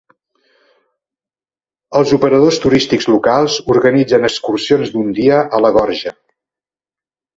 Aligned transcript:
Els 1.99 2.13
operadors 2.17 2.57
turístics 2.63 3.09
locals 3.11 3.59
organitzen 3.75 4.27
excursions 4.31 4.93
d'un 4.95 5.13
dia 5.21 5.43
a 5.59 5.61
la 5.67 5.73
Gorja. 5.77 6.15